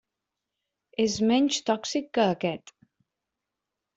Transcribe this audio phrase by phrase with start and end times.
[1.03, 2.73] És menys tòxic que aquest.